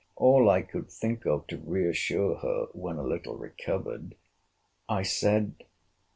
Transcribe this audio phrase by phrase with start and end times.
[0.15, 4.15] All I could think of to re assure her, when a little recovered,
[4.89, 5.63] I said.